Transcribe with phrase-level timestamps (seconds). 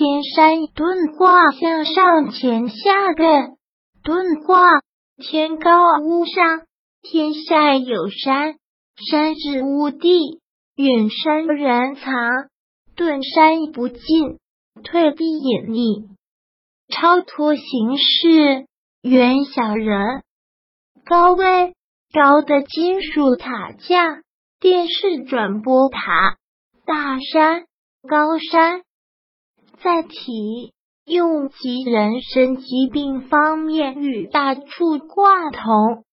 [0.00, 3.58] 天山遁化向上前下艮，
[4.02, 4.80] 遁化
[5.18, 6.62] 天高屋上，
[7.02, 8.54] 天下有山，
[9.10, 9.34] 山。
[9.34, 10.40] 至屋地，
[10.74, 11.46] 远山。
[11.46, 12.14] 人藏，
[12.96, 14.38] 遁山不进，
[14.82, 16.08] 退地隐匿，
[16.88, 18.66] 超脱形式，
[19.02, 20.22] 远小人。
[21.04, 21.74] 高位
[22.14, 24.22] 高的金属塔架，
[24.60, 26.38] 电视转播塔，
[26.86, 27.66] 大山。
[28.08, 28.80] 高山。
[29.82, 30.74] 在体
[31.06, 36.04] 用及人身疾病方面与大处挂同。